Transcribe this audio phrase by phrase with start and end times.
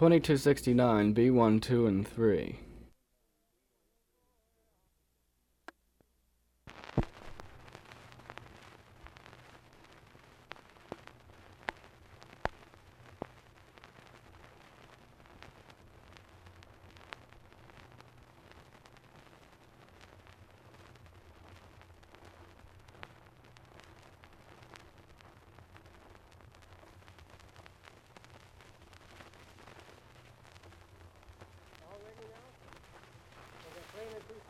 [0.00, 2.56] 2269, B1, 2, and 3.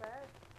[0.00, 0.49] Cleaning